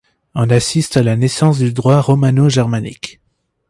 [0.33, 3.21] On assiste à la naissance du droit romano-germanique.